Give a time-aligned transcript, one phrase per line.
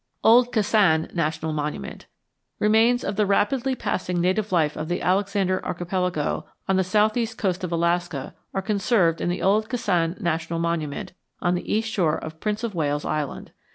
[0.23, 2.07] OLD KASAAN NATIONAL MONUMENT
[2.57, 7.63] Remains of the rapidly passing native life of the Alexander Archipelago on the southeast coast
[7.63, 12.39] of Alaska are conserved in the Old Kasaan National Monument on the east shore of
[12.39, 13.51] Prince of Wales Island.